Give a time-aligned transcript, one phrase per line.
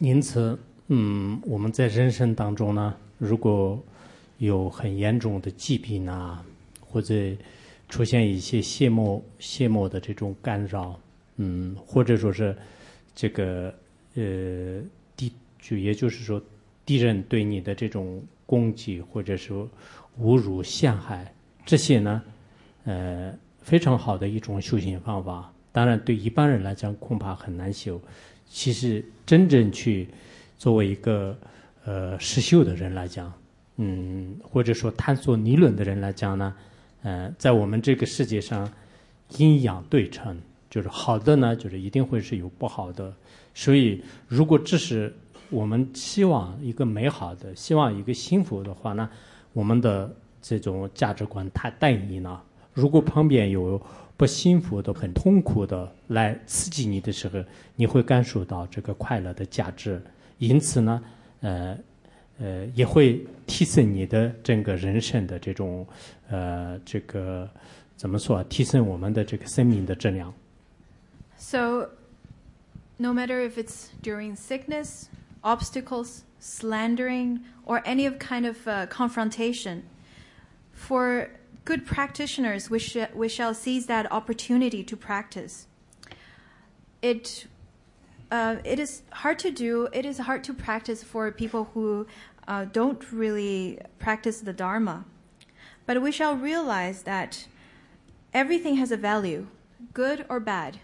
[0.00, 3.82] 因此，嗯，我们在人生当中呢，如果
[4.38, 6.44] 有很严重的疾病啊，
[6.80, 7.14] 或者
[7.88, 11.00] 出现一些血膜血膜的这种干扰，
[11.36, 12.54] 嗯，或者说是
[13.14, 13.72] 这个
[14.14, 14.82] 呃
[15.16, 16.42] 敌就也就是说
[16.84, 19.66] 敌人对你的这种攻击或者说
[20.20, 21.32] 侮辱陷害，
[21.64, 22.22] 这些呢，
[22.84, 25.50] 呃，非常好的一种修行方法。
[25.72, 28.00] 当然，对一般人来讲恐怕很难修。
[28.48, 30.08] 其实，真正去
[30.56, 31.36] 作为一个
[31.84, 33.32] 呃实修的人来讲，
[33.76, 36.54] 嗯，或者说探索理论的人来讲呢，
[37.02, 38.70] 呃，在我们这个世界上，
[39.36, 40.40] 阴阳对称，
[40.70, 43.12] 就是好的呢，就是一定会是有不好的。
[43.54, 45.14] 所以，如果这是
[45.50, 49.08] 我们希望一个美好的、希望一个幸福的话呢，
[49.52, 52.42] 我们的这种价值观太单一了。
[52.72, 53.80] 如果旁边有
[54.16, 60.02] 不幸福的、很痛苦的来刺激你的时候，你会感受到这个快乐的价值。
[60.38, 61.02] 因此呢，
[61.40, 61.78] 呃，
[62.38, 65.86] 呃，也会提升你的整个人生的这种，
[66.28, 67.48] 呃，这个
[67.96, 68.42] 怎么说？
[68.44, 70.32] 提升我们的这个生命的质量。
[71.38, 71.90] So,
[72.96, 75.08] no matter if it's during sickness,
[75.42, 79.82] obstacles, slandering, or any of kind of uh, confrontation,
[80.72, 81.28] for
[81.66, 85.66] good practitioners, we, sh- we shall seize that opportunity to practice.
[87.02, 87.46] It,
[88.30, 92.06] uh, it is hard to do, it is hard to practice for people who
[92.48, 95.04] uh, don't really practice the Dharma.
[95.86, 97.48] But we shall realize that
[98.32, 99.48] everything has a value,
[99.92, 100.78] good or bad.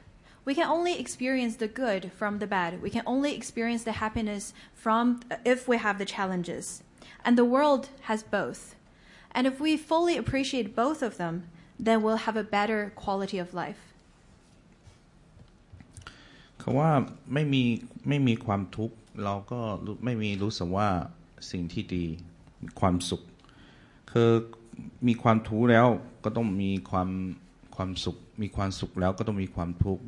[0.44, 2.82] We can only experience the good from the bad.
[2.82, 6.82] We can only experience the happiness from if we have the challenges.
[7.24, 8.74] And the world has both.
[9.34, 11.34] And if we fully appreciate both of them,
[11.86, 13.82] then we'll have a better quality of life.
[16.58, 16.90] เขาว่า
[17.32, 17.62] ไม่มี
[18.08, 19.60] ไม่มีความทุกข์เราก็
[20.04, 20.88] ไม่มีรู้สึกว่า
[21.50, 22.04] สิ่งที่ดี
[22.80, 23.22] ความสุข
[24.12, 24.30] คือ
[25.06, 25.86] มีความทุกข์แล้ว
[26.24, 27.08] ก็ต้องมีความ
[27.76, 30.04] ความสุข มีความสุขแล้วก็ต้องมีความทุกข์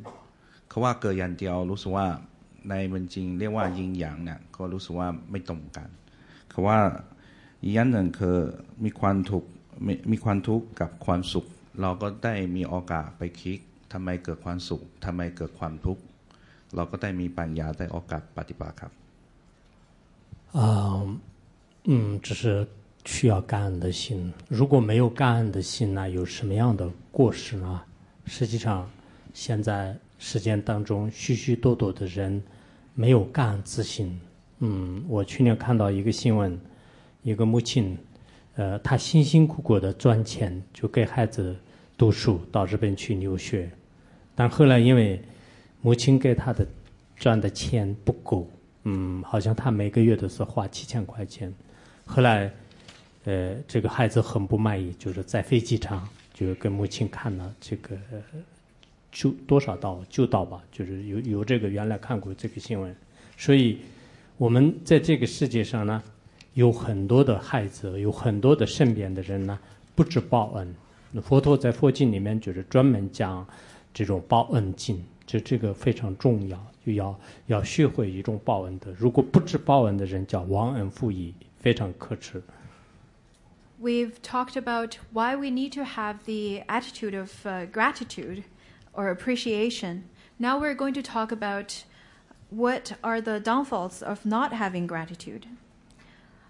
[0.69, 2.07] เขาว่าเกิดยันเดียวรู้สึกว่า
[2.69, 5.89] ในมันจริง เรียกว่ายิงหยางเนี่ยก็รู้สึกว่าไม่ตรงกัน
[6.49, 6.79] เขาว่า
[7.64, 8.36] อีกอย่างหนึ่งคือ
[8.84, 9.48] มีความทุกข์
[10.10, 11.46] มีความทุกข์กับความสุข
[11.80, 13.58] เราก็ได้มีโอกาสไปคิด
[13.92, 16.02] ทำไมเกิดความสุขทำไมเกิดความทุกข์
[16.74, 18.92] เราก็ได้มีปัญญาได้โอกาสปฏิบัติครับ
[20.52, 21.18] 啊，
[21.84, 22.66] 嗯，这是
[23.04, 24.32] 需要感恩的心。
[24.48, 27.80] 如果没有感恩的心呢，有什么样的过失呢？
[28.26, 28.88] 实际上，
[29.32, 32.42] 现在时间当中，许许多多的人
[32.94, 34.20] 没有感恩之心。
[34.58, 36.58] 嗯，我去年看到一个新闻，
[37.25, 37.97] 一个母亲，
[38.55, 41.55] 呃，她辛辛苦苦的赚钱，就给孩子
[41.97, 43.67] 读书，到日本去留学，
[44.35, 45.19] 但后来因为
[45.81, 46.65] 母亲给她的
[47.15, 48.47] 赚的钱不够。
[48.83, 51.51] 嗯，好像他每个月都是花七千块钱。
[52.05, 52.53] 后来，
[53.23, 57.97] 呃，这个孩子很不满意，就是在飞机场就跟母亲看了这个
[59.11, 62.95] 就多少道就道吧，就是有有这个原来看过这个新闻。
[63.35, 63.79] 所以，
[64.37, 66.03] 我们在这个世界上呢，
[66.55, 69.59] 有很多的孩子，有很多的身边的人呢，
[69.93, 70.75] 不知报恩。
[71.21, 73.47] 佛陀在佛经里面就是专门讲
[73.93, 76.59] 这种报恩经，就这个非常重要。
[76.85, 78.91] 就要要学会一种报恩的。
[78.93, 82.41] 如果不知报恩的人叫忘恩负义，非常可耻。
[83.81, 88.43] We've talked about why we need to have the attitude of uh, gratitude
[88.93, 90.03] or appreciation.
[90.37, 91.83] Now we're going to talk about
[92.49, 95.47] what are the downfalls of not having gratitude.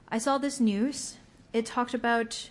[0.10, 1.18] I saw this news.
[1.54, 2.50] It talked about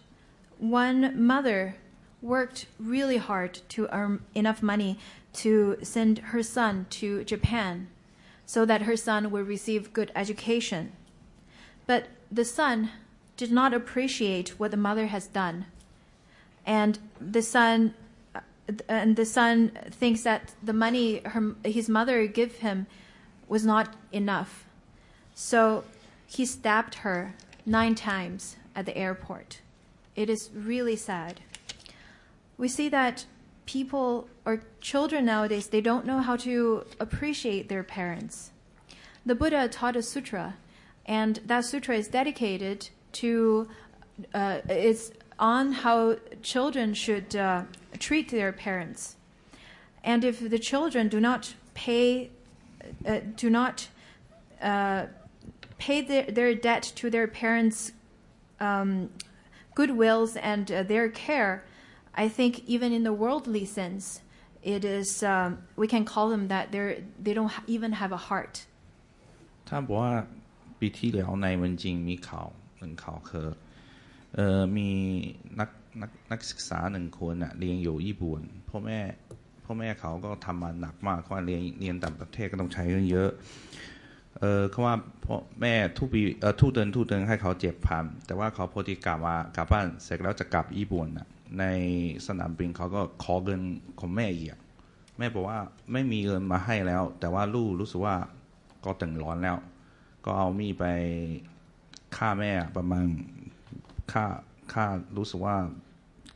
[0.58, 1.76] one mother
[2.20, 4.98] worked really hard to earn enough money
[5.34, 7.88] to send her son to Japan
[8.46, 10.92] so that her son would receive good education.
[11.86, 12.90] But the son
[13.36, 15.66] did not appreciate what the mother has done.
[16.66, 17.94] And the son
[18.88, 22.86] and the son thinks that the money her, his mother gave him
[23.48, 24.64] was not enough.
[25.34, 25.84] So
[26.26, 27.34] he stabbed her
[27.66, 29.60] 9 times at the airport.
[30.16, 31.40] It is really sad.
[32.56, 33.26] We see that
[33.66, 38.50] people or children nowadays they don't know how to appreciate their parents.
[39.26, 40.56] The Buddha taught a sutra,
[41.06, 43.68] and that sutra is dedicated to
[44.32, 47.64] uh, it's on how children should uh,
[47.98, 49.16] treat their parents.
[50.04, 52.30] And if the children do not pay,
[53.06, 53.88] uh, do not
[54.62, 55.06] uh,
[55.84, 57.92] pay their, their debt to their parents'
[58.68, 58.90] um,
[59.78, 61.52] goodwills and uh, their care,
[62.14, 64.04] I think even in the worldly sense,
[64.62, 68.54] it is um, we can call them that they they don't even have a heart.
[69.68, 70.12] ท่านบอกว่า
[70.78, 72.48] ปีที่แล้วในวันจริงมีข่าว
[72.78, 73.48] หนึ่งข่าวคือ
[74.34, 74.88] เอ่อมี
[75.60, 75.70] นัก
[76.00, 79.00] นักนักศึกษาหนึ่งคนอะเรียนอยู่ญี่ปุ่นพ่อแม่
[79.64, 83.30] พ่อแม่เขาก็ทำมาหนักมากเพราะเรียนเรียนต่างประเทศก็ต้องใช้เงินเยอะ
[84.40, 84.94] เออเขาว่า
[85.24, 91.28] พ่อแม่ทุกปีเออทุกเดือนทุกเดือนให้เขาเจ็บพันแต่ว่าเขาพอดีกลับมากลับบ้านเสร็จแล้วจะกลับญี่ปุ่นอะ
[91.58, 91.64] ใน
[92.26, 93.60] สนามบินเขาก็ขอเงิน
[94.00, 94.48] ของแม่อีก
[95.18, 95.58] แม่บอกว่า
[95.92, 98.16] ไม่มีเงินมาให้แล้ว แต่ว่าลูกรู้สึกว่า
[98.84, 99.56] ก็ตึงร้อนแล้ว
[100.24, 100.84] ก็เอามีไป
[102.16, 103.06] ฆ่าแม่ประมาณ
[104.12, 104.24] ฆ่า
[104.72, 104.84] ฆ่า
[105.16, 105.56] รู้สึกว่า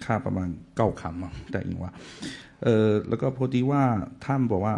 [0.05, 1.93] ฆ่าประมาณเก้าคำแต่อิงว่า
[2.65, 3.83] เออแล้วก็พอดีว่า
[4.25, 4.75] ท่านบอกว่า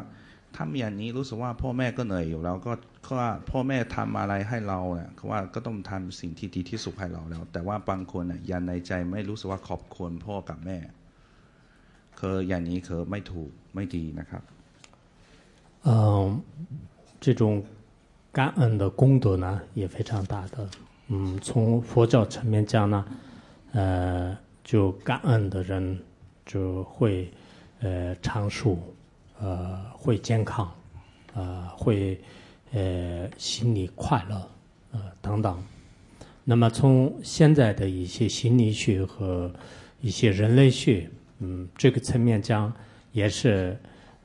[0.56, 2.74] ถ้ามีอย่างนี้รู้สึกว่าพ่อแม่ก็เหนื่อยอยู่แล้วก็
[3.06, 10.77] ก็ว่าพ่อแม่ทำอะไรให้เราเนี่ยเขาว่าก็ต้องทำสิ่งที่ดีที่สุดให้เราแล้ว แต่ว่าบางคนเนี่ยยันในใจไม่รู้สึกว่าขอบคุณพ่อกับแม่
[12.19, 14.44] คืออย่างนี้คือไม่ถูกไม่ดีนะครับ
[15.88, 16.42] 嗯，
[17.22, 17.63] 这种
[18.31, 20.68] 感恩的功德呢也非常大的。
[21.10, 23.06] 嗯，从佛教层面讲呢，
[23.72, 26.00] 呃，就感恩的人
[26.44, 27.31] 就会
[27.81, 28.80] 呃长寿，
[29.40, 30.72] 呃会健康，
[31.34, 32.20] 呃会
[32.72, 34.48] 呃心里快乐，
[34.92, 35.62] 呃等等。
[36.44, 39.52] 那么从现在的一些心理学和
[40.00, 42.72] 一些人类学，嗯，这个层面讲
[43.12, 43.76] 也是。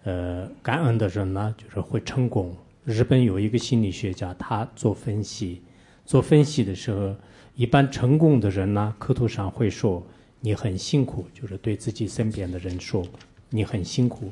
[0.08, 2.56] 呃，感恩的人呢，就是会成功。
[2.84, 5.64] 日本有一个心理学家，他做分析，
[6.06, 7.16] 做分析的时候，
[7.56, 10.06] 一般成功的人呢，口头上会说
[10.42, 13.04] 你很辛苦，就是对自己身边的人说
[13.50, 14.28] 你很辛苦；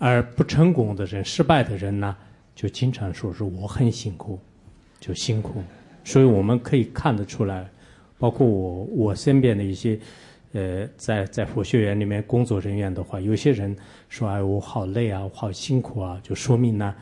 [0.00, 2.16] 而不成功的人、失败的人呢，
[2.56, 4.36] 就经常说是我很辛苦，
[4.98, 5.62] 就辛苦。
[6.02, 7.70] 所以我们可以看得出来，
[8.18, 9.96] 包括我我身边的一些。
[10.52, 13.76] 呃，在在佛学院里面工作人员的话，有些人
[14.08, 16.92] 说：“哎，我好累啊，我好辛苦啊。”就说明呢，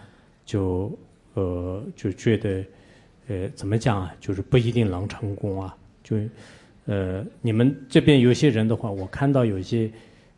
[0.45, 0.93] 就
[1.33, 2.65] 呃就觉得，
[3.29, 4.15] 呃，怎么讲啊？
[4.21, 5.75] 就是不一定能成功啊。
[6.05, 6.19] 就
[6.85, 9.91] 呃，你们这边有些人的话，我看到有些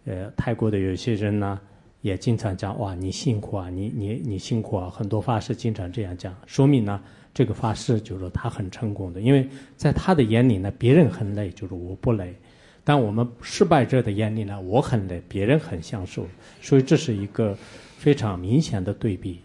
[0.05, 1.61] 呃泰国的有些人呢，
[2.03, 7.03] 也经常讲：“哇，你辛苦啊，你你你辛苦啊。”很多法师经常这样讲，说明呢，
[7.35, 12.35] 这个法师就是他很成功的，因为在他的眼里呢，别人很累，就是我不累。
[12.83, 16.27] 但我们失败者的眼里呢，我很累，别人很享受，
[16.63, 17.57] 所以这是一个
[17.99, 19.43] 非常明显的对比。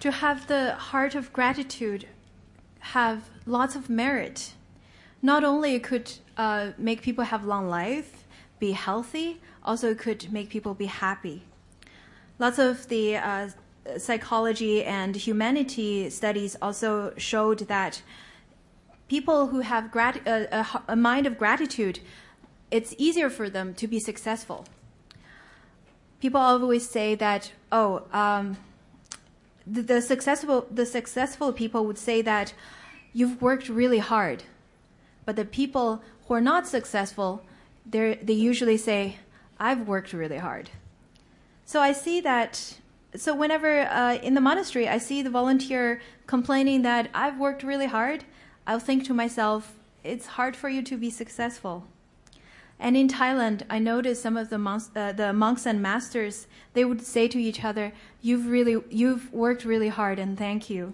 [0.00, 2.02] To have the heart of gratitude
[2.92, 4.52] have lots of merit.
[5.22, 8.24] Not only it could uh, make people have long life,
[8.58, 11.44] be healthy, also it could make people be happy.
[12.38, 13.48] Lots of the uh,
[13.96, 18.02] psychology and humanity studies also showed that
[19.08, 22.00] people who have grat- a, a, a, mind of gratitude,
[22.70, 24.66] it's easier for them to be successful.
[26.20, 28.58] People always say that, oh, um,
[29.66, 32.54] the, the, successful the successful people would say that
[33.12, 34.44] you've worked really hard,
[35.24, 37.42] but the people who are not successful,
[37.86, 39.18] they they usually say,
[39.58, 40.70] I've worked really hard.
[41.64, 42.78] So I see that
[43.16, 47.86] so whenever uh, in the monastery I see the volunteer complaining that I've worked really
[47.86, 48.24] hard,
[48.66, 51.86] I'll think to myself, it's hard for you to be successful.
[52.83, 56.85] And in Thailand, I noticed some of the monks, uh, the monks and masters, they
[56.85, 60.93] would say to each other, "You've really, you've worked really hard, and thank you."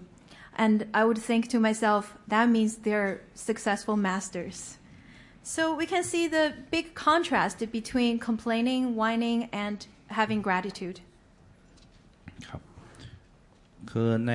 [0.64, 4.78] And I would think to myself, that means they're successful masters.
[5.42, 9.78] So we can see the big contrast between complaining, whining, and
[10.18, 11.00] having gratitude.
[13.90, 14.34] คือใน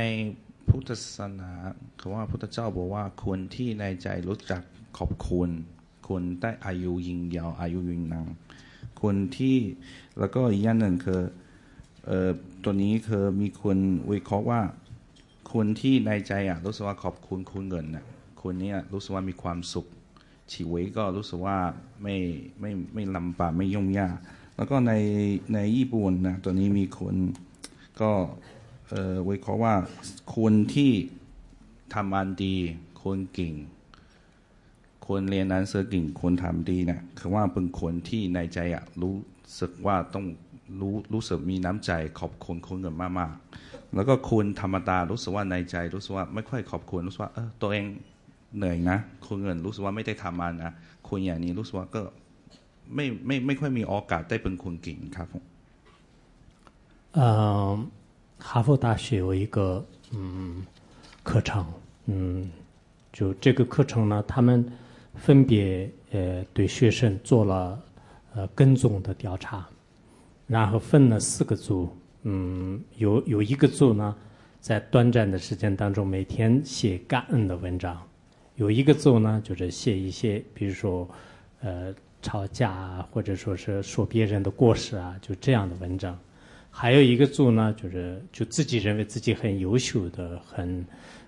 [0.70, 1.52] พุทธศาสนา
[2.00, 4.62] คือว่าพุทธเจ้าบอกว่าคนที่ในใจรู้จัก
[4.98, 5.50] ขอบคุณ
[6.09, 8.29] คนได้อายุยิงยาวอายุยืนนาน
[9.03, 9.57] คนที่
[10.19, 11.21] แล้วก็อีกอย่างหนึ่งคือ
[12.07, 12.31] เอ่อ
[12.65, 13.79] ตัวนี้คือมีคน
[14.13, 14.61] วิเคราะห์ว่า
[15.53, 18.05] คนที่ในใจอะรู้สึกว่าขอบคุณคุณเงินน่ะ
[18.43, 19.87] คนนี้รู้สึกว่ามีความสุข
[20.53, 21.59] ชีวิตก็รู้สึกว่า
[22.03, 22.17] ไม่
[22.61, 24.17] ไม่ไม่ลำบากไม่ยุ่งยาก
[24.57, 24.93] แล้วก็ใน
[25.55, 27.15] ในญี่ปุ่นนะตัวนี้มีคน
[28.01, 28.11] ก็
[28.89, 29.75] เอ่อวิเคราะห์ว่า
[30.37, 30.93] คนที่
[31.95, 32.55] ทำงานดี
[33.03, 33.55] คนเก่ง
[35.08, 39.16] คนเรียนหนังสือเก่งคนทำดีเนี่ยคือว่าเป็นคนที่ในใจอ่ะรู้
[39.60, 40.26] สึกว่าต้อง
[40.80, 47.86] รู้รู้สึกมีน้ำใจขอบคุณคนอื่นมากๆ แล้วก็คนธรรมดารู้สึกว่าในใจ รู้สึกว่าไม่ค่อยขอบคุณรู้สึกว่าเออตัวเอง
[48.58, 50.74] เหนื่อยนะคนอื่นรู้สึกว่าไม่ได้ทำมันนะ
[51.10, 52.02] คนอย่างนี้รู้สึกว่าก็
[52.96, 55.44] ไม่ไม่ไม่ค่อยมีโอกาสได้เป็นคนเก่งครับผม
[57.20, 57.22] 嗯。
[58.50, 60.66] 哈佛大学有一个嗯
[61.24, 61.64] 课程，
[62.08, 62.50] 嗯，
[63.14, 64.50] 就这个课程呢，他们
[65.17, 67.83] 分别呃对学生做了
[68.35, 69.67] 呃跟踪的调查，
[70.47, 71.89] 然后分了四个组，
[72.23, 74.15] 嗯，有有一个组呢，
[74.61, 78.01] 在短暂的时间当中每天写感恩的文章，
[78.57, 81.09] 有一个组呢就是写一些，比如说
[81.61, 86.19] 呃吵架啊，或者说是说别人的过失啊，就这样的文章。
[86.71, 90.85] 还有一个组呢，就是就自己认为自己很优秀的，很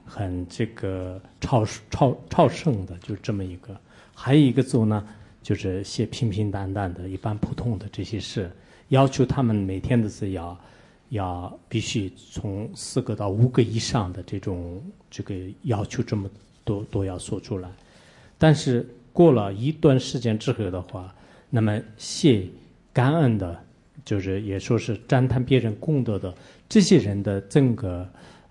[0.08, 3.78] 很这个超超超胜的，就这么一个。
[4.14, 5.06] 还有一个组呢，
[5.42, 8.50] 就是写平平淡淡的、一般普通的这些事，
[8.88, 10.58] 要求他们每天的字要
[11.10, 15.34] 要必须从四个到五个以上的这种这个
[15.64, 16.28] 要求这么
[16.64, 17.68] 多都要说出来。
[18.38, 21.14] 但是过了一段时间之后的话，
[21.50, 22.46] 那么写
[22.92, 23.64] 感恩的。
[24.04, 26.32] 就是也说是赞叹别人功德的
[26.66, 28.08] 这些人的整个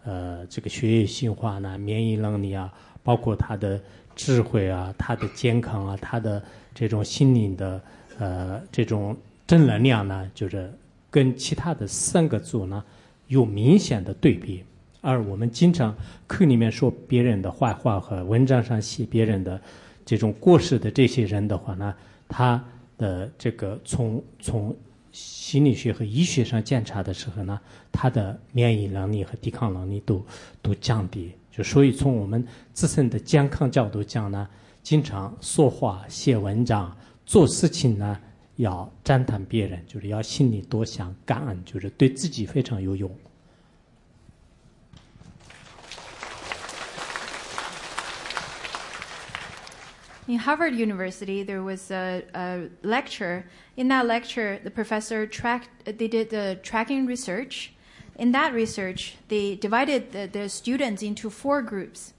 [0.08, 2.72] 呃这个血液循环啊、免疫能力啊，
[3.04, 3.78] 包括他的
[4.16, 6.42] 智慧啊、他的健康啊、他的
[6.74, 7.82] 这种心灵的
[8.18, 10.72] 呃这种正能量呢，就是
[11.12, 12.82] 跟其他的三个组呢
[13.28, 14.64] 有明显的对比。
[15.02, 15.96] 而我们经常
[16.26, 19.60] 课里面说别人的坏话和文章上写别人的
[20.06, 21.94] 这种过失的这些人的话呢，
[22.30, 22.64] 他
[22.98, 24.76] 的这个从从
[25.18, 27.60] 心理学和医学上检查的时候呢，
[27.92, 30.24] 他的免疫能力和抵抗能力都
[30.62, 31.32] 都降低。
[31.52, 34.48] 就所以从我们自身的健康角度讲呢，
[34.84, 36.96] 经常说话、写文章、
[37.26, 38.20] 做事情呢，
[38.58, 43.10] 要赞叹别人，就是要心里多想感恩，就是对自己非常有用。
[50.28, 53.46] In Harvard University, there was a, a, lecture.
[53.78, 57.72] In that lecture, the professor tracked, they did the tracking research.
[58.18, 62.14] In that research, they divided the, the students into four groups.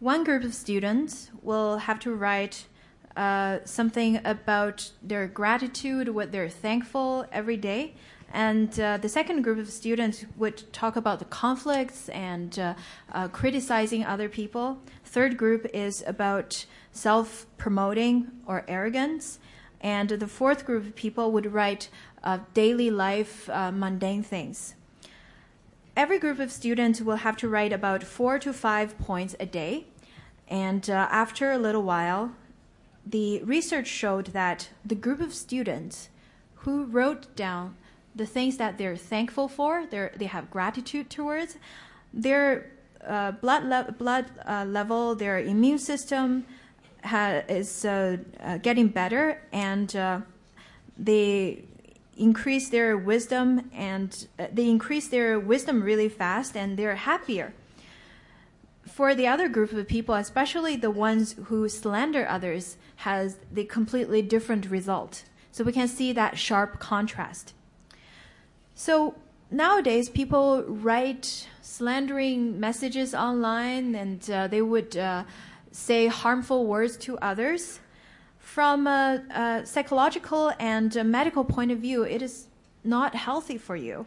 [0.00, 2.64] One group of students will have to write
[3.16, 7.94] uh, something about their gratitude, what they're thankful every day.
[8.32, 12.74] And uh, the second group of students would talk about the conflicts and uh,
[13.12, 14.78] uh criticizing other people.
[15.04, 19.38] Third group is about self promoting or arrogance.
[19.82, 21.90] And the fourth group of people would write
[22.22, 24.76] uh, daily life uh, mundane things.
[25.94, 29.86] Every group of students will have to write about four to five points a day.
[30.48, 32.32] And uh, after a little while,
[33.04, 36.08] the research showed that the group of students
[36.62, 37.76] who wrote down
[38.14, 41.56] the things that they're thankful for, they have gratitude towards,
[42.12, 42.70] their
[43.06, 46.44] uh, blood, le- blood uh, level, their immune system,
[47.04, 50.20] ha- is uh, uh, getting better, and uh,
[50.98, 51.64] they
[52.16, 57.52] increase their wisdom, and uh, they increase their wisdom really fast, and they're happier.
[58.86, 64.20] For the other group of people, especially the ones who slander others, has the completely
[64.20, 65.24] different result.
[65.50, 67.54] So we can see that sharp contrast.
[68.75, 69.15] So
[69.51, 75.23] nowadays, people write slandering messages online, and uh, they would uh,
[75.71, 77.79] say harmful words to others.
[78.39, 82.47] From a, a psychological and a medical point of view, it is
[82.83, 84.05] not healthy for you.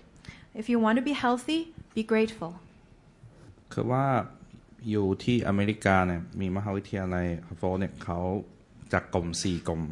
[0.54, 1.60] If you want to be healthy,
[1.94, 2.52] be grateful.
[3.72, 4.06] คือว่า
[4.90, 8.20] อยู่ที่อเมริกาเนี่ยมีมหาวิทยาลัยฮาร์วาร์ดเนี่ยเขา
[8.92, 9.82] จากกลุ่มสี่กลุ่ม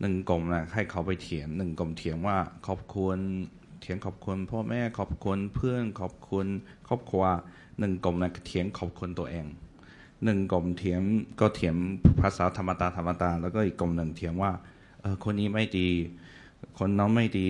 [0.00, 6.47] หนึ่งกลุ่มนะให้เขาไปเถียงหนึ่งกลุ่มเถียงว่าขอบคุณเ ถียงขอบคุณพ่อแม่ขอบคุณเพื่อนขอบคุณ
[6.87, 7.23] ครอบครัว
[7.79, 9.45] หนึ่งกลมนะเถียงขอบคุณตัวเอง
[10.25, 11.01] หนึ่งกลมเถียง
[11.39, 11.75] ก็เถียง
[12.21, 14.51] ภาษาธรรมดาธรรมดาแล้วก็อีกกลมหนึ่งเถียงว่า
[15.01, 15.89] เออคนนี้ไม่ดี
[16.79, 17.49] คนน้องไม่ดี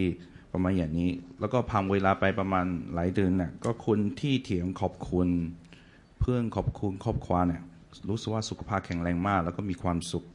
[0.53, 5.27] ประมาณอย่างนี้ แล้วก็พังเวลาไปประมาณหลายเดือนเนี่ยก็คุณที่เถียงขอบคุณ
[6.19, 7.61] เพื่อนขอบคุณครอบครัวเนี่ย
[8.09, 10.25] รู้สึกว่าสุขภาพแข็งแรงมาก แล้วก็มีความสุข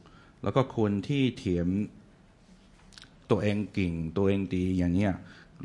[0.43, 1.67] แล้วก็คนที่เถียง
[3.31, 5.13] ตัวเองกิ่งตัวเองดีอย่างเนี้ย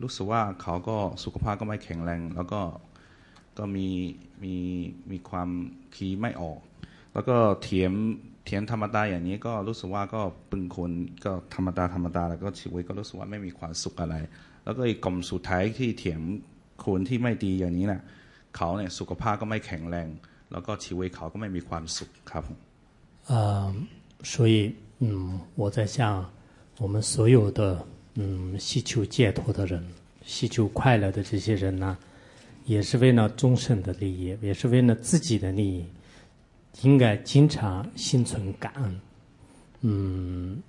[0.03, 2.61] รู้สึกว่าเขาก็สุขภาพก็ไม่แข็งแรง แล้วก็
[3.57, 3.87] ก็มี
[4.43, 4.55] มี
[5.11, 5.49] มีความ
[5.95, 6.59] คีไม่ออก
[7.13, 7.93] แล้วก็เถียม
[8.45, 10.91] เถียมธรรมดาอย่างนี้ก็รู้สึกว่าก็เป็นคน
[11.25, 14.15] ก็ธรรมดาธรรมดาแล้วก็ชีวิตก็รู้สึกว่าไม่มีความสุขอะไร
[14.63, 16.21] แล้วก็อีกกลุ่มสุดท้ายที่เถียม
[16.85, 18.01] คนที่ไม่ดีอย่างนี้นะ่ะ
[18.55, 20.07] เขาเนี่ยสุขภาพก็ไม่แข็งแรง
[20.51, 22.45] แล้วก็ชีวิตเขาก็ไม่มีความสุขครับ
[23.31, 23.35] 呃，
[24.23, 26.25] 所以嗯，我在想，
[26.79, 27.61] 我们所有的
[28.16, 29.86] 嗯希求解脱的人，
[30.24, 31.96] 希求快乐的这些人呢，
[32.64, 35.84] 也是为了众生的利益，也是为了自己的利益，
[36.82, 39.00] 应该经常心存感恩。
[39.82, 40.62] 嗯，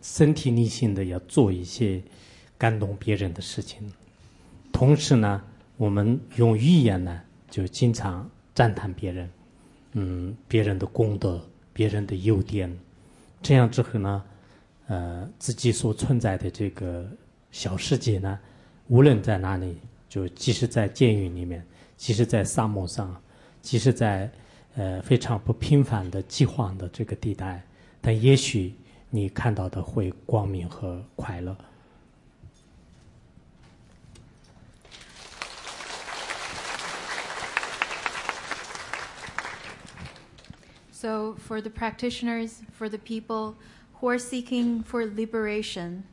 [0.00, 2.00] 身体力行的要做一些
[2.56, 3.92] 感动别人的事情，
[4.72, 5.42] 同时呢，
[5.76, 7.20] 我们用语言呢
[7.50, 9.28] 就经常赞叹别人，
[9.92, 12.74] 嗯，别人的功德，别人的优点，
[13.42, 14.24] 这样之后呢，
[14.86, 17.08] 呃自己所存在的这个
[17.50, 18.38] 小世界呢，
[18.88, 21.64] 无论在哪里，就即使在监狱里面，
[21.96, 23.20] 即使在沙漠上，
[23.62, 24.30] 即使在
[24.74, 27.64] 呃非常不平凡的饥荒的这个地带，
[28.00, 28.74] 但也许
[29.10, 31.56] 你看到的会光明和快乐。
[40.90, 43.56] So, for the practitioners, for the people
[44.04, 46.04] who are seeking for liberation,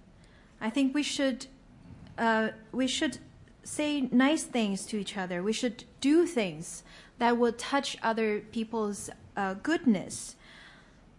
[0.62, 1.48] I think we should
[2.17, 3.17] uh, we should
[3.63, 5.43] say nice things to each other.
[5.43, 6.83] We should do things
[7.17, 10.38] that will touch other people's uh, goodness,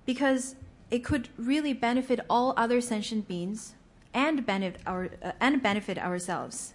[0.07, 0.55] because
[0.91, 3.75] it could really benefit all other sentient beings
[4.15, 6.73] and benefit our uh, and benefit ourselves.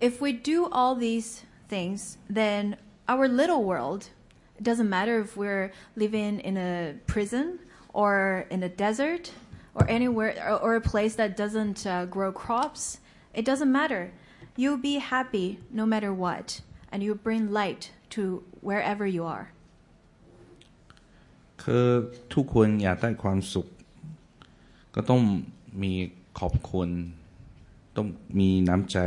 [0.00, 2.76] If we do all these things, then
[3.08, 4.10] our little world
[4.58, 7.58] it doesn't matter if we're living in a prison
[8.02, 9.24] or in a desert
[9.74, 12.82] or anywhere or, or a place that doesn't uh, grow crops.
[13.34, 14.12] It doesn't matter.
[14.60, 16.60] You'll be happy no matter what,
[16.92, 18.22] and you bring light to
[18.68, 19.46] wherever you are.
[21.62, 21.86] คือ
[22.34, 23.66] ทุกคนอยากได้ความสุข
[24.94, 25.22] ก็ต้อง
[25.82, 25.92] มี
[26.40, 26.88] ขอบคุณ
[27.96, 28.06] ต้อง
[28.40, 28.98] มีน้ำใจ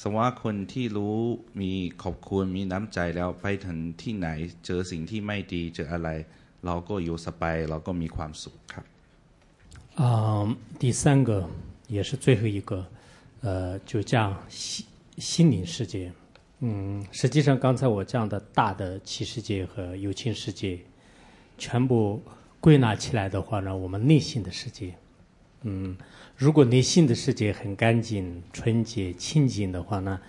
[0.00, 1.16] สว่าคนที่รู้
[1.60, 1.72] มี
[2.02, 4.28] ขอบคุณมีน้ำใจแล้วไปถึงที่ไหน
[4.66, 6.10] เจอสิ่งที่ไม่ดีเจออะไร
[6.65, 8.85] เราก็อยู่สบายเราก็มีความสุขครับ
[9.95, 11.47] 啊、第三个
[11.87, 12.83] 也是最后一个，
[13.41, 14.83] 呃，就讲心
[15.19, 16.11] 心灵世界。
[16.61, 20.79] 嗯，实际上刚才我讲的大的七世界和有情世界，
[21.59, 22.23] 全部
[22.59, 24.95] 归纳起来的话呢，我们内心的世界，
[25.61, 25.95] 嗯，
[26.35, 30.19] 如果内心的世界很干净、纯洁、清净的话呢，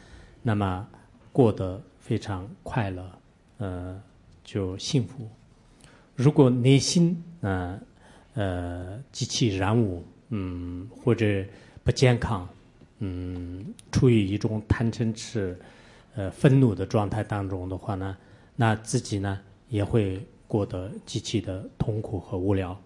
[0.42, 0.86] 那么
[1.32, 3.18] 过得非常快乐，
[3.58, 4.02] 呃，
[4.44, 5.30] 就幸福。
[6.19, 7.79] 如果内心呃
[8.33, 11.45] 呃极其染污，嗯，或者
[11.81, 12.45] 不健康，
[12.97, 15.57] 嗯，处于一种贪嗔痴、
[16.15, 18.17] 呃愤怒的状态当中的话呢，
[18.57, 22.77] 那自己呢也会过得极其的痛苦和无聊。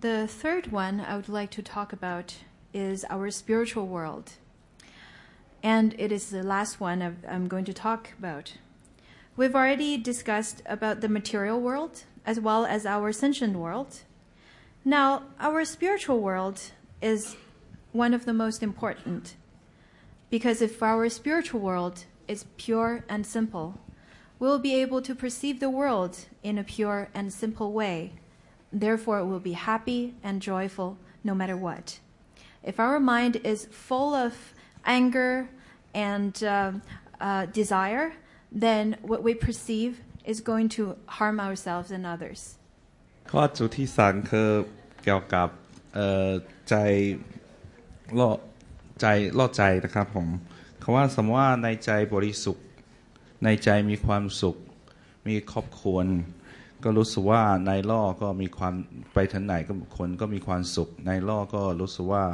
[0.00, 2.32] The third one I would like to talk about
[2.72, 4.24] is our spiritual world.
[5.62, 8.46] And it is the last one I've- I'm going to talk about.
[9.34, 14.00] We've already discussed about the material world as well as our sentient world.
[14.84, 16.60] Now, our spiritual world
[17.00, 17.36] is
[17.92, 19.36] one of the most important.
[20.28, 23.80] Because if our spiritual world is pure and simple,
[24.38, 28.12] we'll be able to perceive the world in a pure and simple way.
[28.70, 32.00] Therefore, we'll be happy and joyful no matter what.
[32.62, 34.34] If our mind is full of
[34.84, 35.48] anger
[35.94, 36.72] and uh,
[37.18, 38.12] uh, desire,
[38.54, 42.40] then what we perceive is going to harm ourselves and others.
[43.30, 44.50] ข้อจุดที่สามคือ
[45.02, 45.48] เกี่ยวกับ
[45.94, 46.28] เอ่อ
[46.68, 46.74] ใจ
[48.18, 48.30] ล่อ
[49.00, 49.06] ใจ
[49.38, 50.28] ล่อใจนะครับผม
[50.82, 52.66] คำว่าสมมติว่าในใจบริสุทธิ์
[53.44, 54.56] ในใจมีความสุข
[55.26, 55.98] มีครอบครัว
[56.84, 58.74] ก็รู้สึกว่าในล่อก็มีความ
[59.14, 62.24] ไปทางไหนก็คนก็มีความสุข ในล่อก็รู้สึกว่า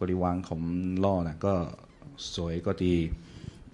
[0.00, 0.60] บริวารของ
[1.04, 1.54] ล่อนะก็
[2.34, 2.94] สวยก็ดี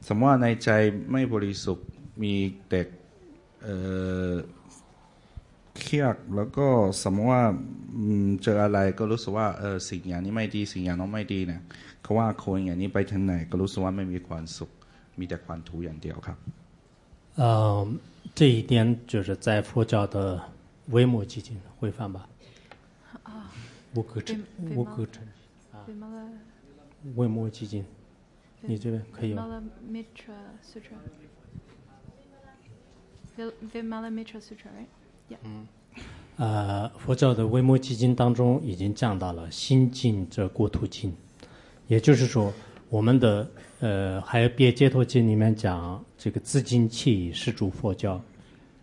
[0.08, 0.70] สมมติว่าในใจ
[1.12, 1.88] ไม่บริสุทธิ์
[2.24, 2.34] มี
[2.70, 2.88] เด็ก
[3.64, 3.76] เอ่
[4.32, 4.34] อ
[5.80, 6.68] เครียดแล้วก็
[7.04, 7.44] สมมติว่า
[7.96, 11.62] อืมเจออะไรก็รู้สึกว่าเออสิ่งอย่างนี้ไม่ดีสิ่งอย่างนั้นไม่ดีเนี่ย
[12.02, 14.72] เขาว่าคนอย่างนี้ไปทางไหน ก็รู้สึกว่าไม่มีความสุข
[15.20, 16.38] มีแต่ความทุกข์อย่างเดียวครับ
[17.42, 17.88] 呃，
[18.36, 18.74] 这一点
[19.08, 20.42] 就是在佛教的
[20.88, 22.28] 维摩基金会翻吧？
[23.24, 23.32] 啊，
[23.96, 25.24] 无可成，维无可成，
[25.88, 26.26] Vimala,
[27.16, 27.86] 维摩基金，
[28.67, 29.63] 你这边可以吗
[29.97, 30.95] Sutra.
[34.41, 34.87] Sutra, right?
[35.29, 35.39] Yeah.
[36.37, 41.15] 呃，佛教的维摩基金当中已经讲到了心净则国土净，
[41.87, 42.53] 也就是说，
[42.89, 43.49] 我们的
[43.81, 48.21] 呃还有别解脱经里面讲这个自净气是主佛教，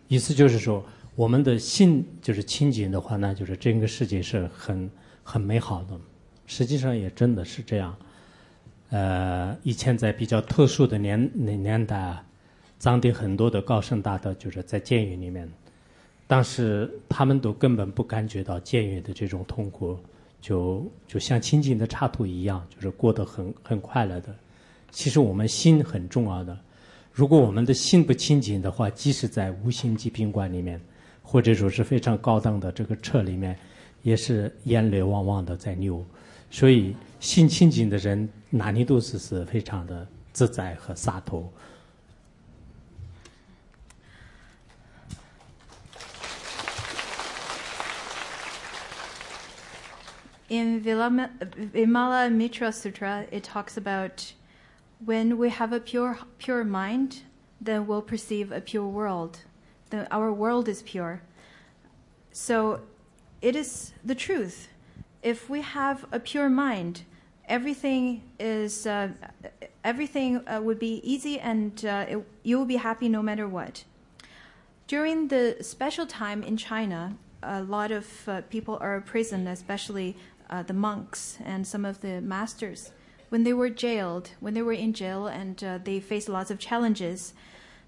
[0.08, 0.82] 意思就是说，
[1.14, 4.90] 我们的心就是清净的话呢，就是整个世界是很
[5.22, 5.98] 很美好的，
[6.46, 7.94] 实际上也真的是这样。
[8.92, 12.22] 呃，以前在比较特殊的年年年代啊，
[12.78, 15.50] 藏地很多的高僧大德就是在监狱里面。
[16.26, 19.96] 当时他们都根本不感觉到监狱的这种痛苦，
[20.42, 24.34] 就就像清净的插图一样，就是过得很很快乐的。
[24.90, 26.54] 其实我们心很重要的，
[27.12, 30.78] 如果我们的心不清净的话，即使在五星级宾馆里面，
[31.22, 33.58] 或者说是非常高档的这个车里面，
[34.02, 36.04] 也是眼泪汪汪的在流。
[36.50, 41.41] 所以 心清净的人哪里都是是非常的自在和洒脱。
[41.41, 41.67] Uh,
[50.49, 51.29] In Vilama-
[51.73, 54.31] Vimala Mitra Sutra, it talks about
[55.03, 57.23] when we have a pure, pure mind,
[57.59, 59.39] then we'll perceive a pure world.
[59.89, 61.21] Then our world is pure.
[62.31, 62.81] So
[63.41, 64.69] it is the truth.
[65.21, 67.03] If we have a pure mind,
[67.52, 69.08] everything is uh,
[69.84, 73.84] everything uh, would be easy, and uh, it, you will be happy no matter what.
[74.86, 80.16] During the special time in China, a lot of uh, people are imprisoned, especially
[80.48, 82.90] uh, the monks and some of the masters.
[83.28, 86.58] When they were jailed, when they were in jail and uh, they faced lots of
[86.58, 87.34] challenges,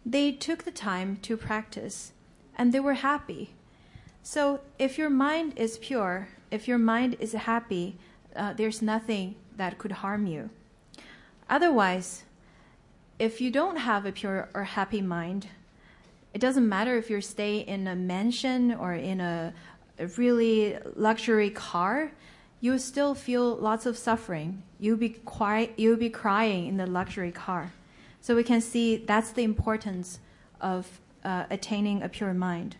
[0.04, 2.12] they took the time to practice
[2.56, 3.54] and they were happy.
[4.22, 7.98] So, if your mind is pure, if your mind is happy,
[8.34, 10.49] uh, there's nothing that could harm you.
[11.49, 12.23] Otherwise,
[13.17, 15.47] if you don't have a pure or happy mind,
[16.33, 19.53] it doesn't matter if you stay in a mansion or in a,
[19.97, 22.11] a really luxury car,
[22.61, 24.49] you still feel lots of suffering.
[24.79, 27.71] You'll be, cry- you'll be crying in the luxury car.
[28.21, 30.19] So we can see that's the importance
[30.61, 32.75] of uh, attaining a pure mind.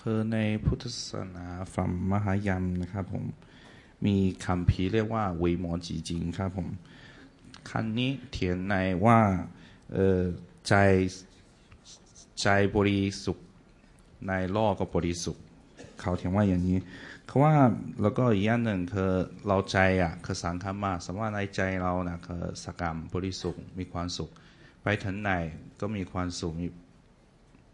[0.00, 3.24] คือในพุทธศาสนาฝั่งมหายันนะครับผม
[4.05, 6.69] มีคำพีเรียกว่าวยหมอจีจิงครับผม
[7.69, 9.19] คันนี้เถียนในว่า
[9.93, 10.21] เออ
[10.67, 10.73] ใจ
[12.41, 13.47] ใจบริสุทธิ์
[14.27, 15.43] ในโลกก็บริสุทธิ์
[15.99, 16.77] เขาเถียนว่าอย่างนี้
[17.25, 17.55] เขาว่า
[18.01, 19.11] แล้วก็อีกอย่างหนึ่งคือ
[19.47, 24.29] เราใจอะคือสังขารมาสมมติในใจเรานะคือสกรรมบริสุทธิ์มีความสุข
[24.83, 25.31] ไปถึงไหน
[25.79, 26.67] ก็มีความสุขมี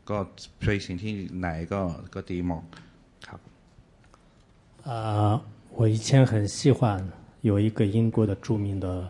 [0.09, 0.17] ก็
[0.59, 1.81] ไปสิ่งที่ไหนก็
[2.13, 2.63] ก็ดีหมด
[3.27, 3.41] ครับ，
[5.77, 7.05] 我以前很喜欢
[7.41, 9.09] 有一个英国的著名的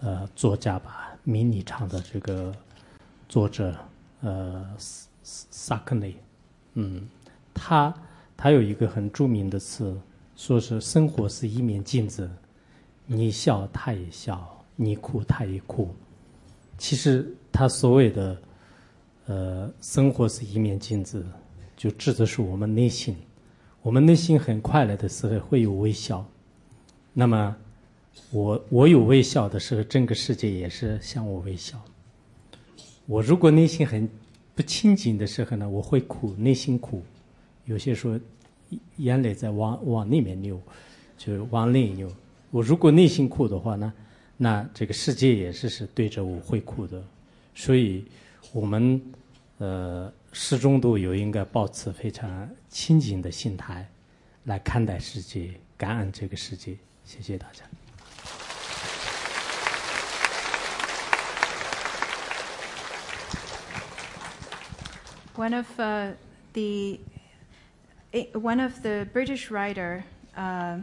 [0.00, 2.54] 呃作家吧，迷你唱的这个
[3.28, 3.74] 作者
[4.20, 4.64] 呃
[5.24, 6.14] 萨克内，
[6.74, 7.08] 嗯，
[7.52, 7.92] 他
[8.36, 10.00] 他有一个很著名的词，
[10.36, 12.30] 说是生活是一面镜子，
[13.04, 15.92] 你笑他也笑，你哭他也哭。
[16.78, 18.40] 其实他所谓的
[19.26, 21.26] 呃生活是一面镜子，
[21.76, 23.16] 就指的是我们内心。
[23.82, 26.26] 我们内心很快乐的时候会有微笑，
[27.12, 27.56] 那么
[28.30, 31.80] 我我有微笑的时候，整个世界也是向我微笑。
[33.06, 34.08] 我如果内心很
[34.54, 37.02] 不清净的时候呢，我会哭，内心哭，
[37.64, 38.18] 有些时候
[38.96, 40.60] 眼泪在往往里面流，
[41.16, 42.10] 就是往内流。
[42.50, 43.92] 我如果内心哭的话呢，
[44.36, 47.02] 那这个世界也是是对着我会哭的。
[47.54, 48.04] 所以，
[48.52, 49.00] 我们
[49.58, 53.88] 呃始终都有应该保持非常清净的心态
[54.44, 56.76] 来看待世界，感恩这个世界。
[57.04, 57.64] 谢谢大家。
[65.34, 66.14] One of uh,
[66.52, 66.98] the
[68.34, 70.02] one of the British writer,
[70.36, 70.80] uh,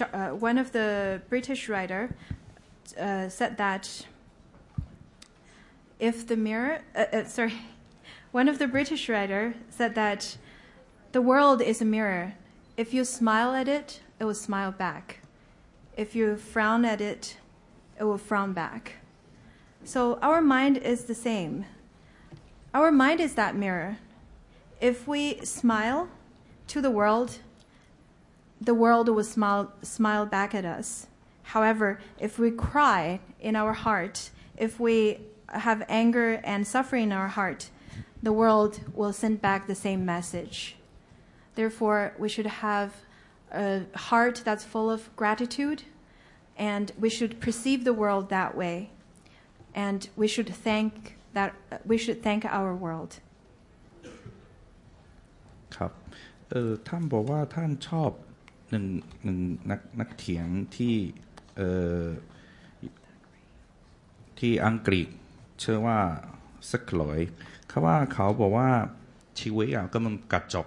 [0.00, 2.08] uh, one of the British writer
[2.98, 4.06] uh, said that
[5.98, 7.52] if the mirror, uh, uh, sorry,
[8.32, 10.36] one of the British writer said that
[11.12, 12.34] the world is a mirror.
[12.76, 15.20] If you smile at it, it will smile back.
[15.96, 17.36] If you frown at it,
[17.98, 18.96] it will frown back.
[19.82, 21.66] So our mind is the same.
[22.72, 23.98] Our mind is that mirror.
[24.80, 26.08] If we smile
[26.68, 27.38] to the world,
[28.60, 31.08] the world will smile, smile back at us.
[31.42, 37.28] However, if we cry in our heart, if we have anger and suffering in our
[37.28, 37.70] heart,
[38.21, 40.75] the world will send back the same message.
[41.55, 42.89] Therefore, we should have
[43.51, 45.83] a heart that's full of gratitude,
[46.57, 48.89] and we should perceive the world that way.
[49.73, 51.53] And we should thank that
[51.85, 53.11] we should thank our world.
[55.75, 55.91] ครับ
[56.51, 58.11] เออท่านบอกว่าท่านชอบ
[58.69, 58.85] หนึ่ง
[59.23, 59.39] หนึ่ง
[59.69, 60.95] นักนักเถียงที่
[61.57, 61.61] เอ
[62.01, 62.03] อ
[64.39, 65.07] ที่อังกฤษ
[65.63, 65.99] ชื่อว่า
[66.70, 67.20] สักลอย
[67.68, 68.68] เขาว่าเขาบอกว่า
[69.40, 70.66] ชีวิตอะก็มันกระจก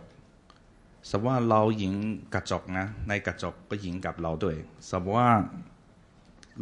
[1.09, 1.93] สมมติว่าเราหญิง
[2.33, 4.55] กระจกนะ ในกระจกก็หญิงกับเราด้วย
[4.91, 5.31] สมมติว่า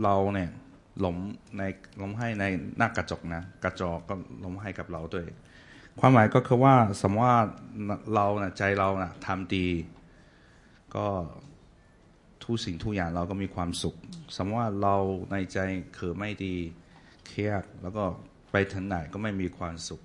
[0.03, 0.49] เราเนี่ย
[1.01, 1.15] หลง
[1.57, 1.61] ใน
[1.97, 2.43] หลงให้ใน
[2.77, 5.25] หน้ากระจกนะ กระจกก็หลงให้กับเราด้วย
[5.99, 7.39] ความหมายก็คือว่าสมมติว่า
[8.15, 9.67] เรานะใจเราน่ะทำดี
[10.95, 11.07] ก็
[12.43, 13.95] ทุกสิ่งทุกอย่างเราก็มีความสุข
[14.35, 14.95] สมมติว่าเรา
[15.31, 15.57] ในใจ
[15.97, 16.55] คือไม่ดี
[17.27, 18.03] เครียดแล้วก็
[18.51, 20.01] ไปถึงไหนก็ไม่มีความสุข